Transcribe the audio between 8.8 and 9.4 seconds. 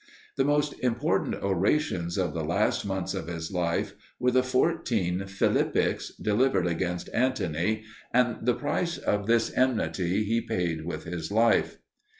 of